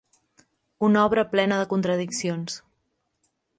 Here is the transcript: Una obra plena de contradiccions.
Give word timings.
Una 0.87 1.03
obra 1.09 1.27
plena 1.35 1.61
de 1.63 1.69
contradiccions. 1.75 2.59